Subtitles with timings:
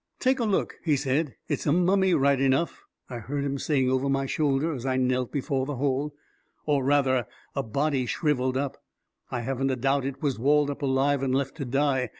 [0.19, 4.09] "Take a look," he said." It's a mummy, right enough," I heard him saying over
[4.09, 6.15] my shoulder as I knelt before the hole;"
[6.65, 8.77] or rather, a body shriv elled up—
[9.29, 12.09] I haven't a doubt it was walled up alive and left to die.